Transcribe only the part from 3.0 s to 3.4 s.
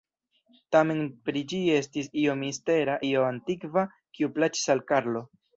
io